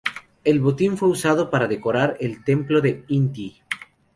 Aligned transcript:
El 0.43 0.61
botín 0.61 0.97
fue 0.97 1.09
usado 1.09 1.51
para 1.51 1.67
decorar 1.67 2.17
el 2.21 2.43
Templo 2.43 2.81
de 2.81 3.05
Inti. 3.09 3.61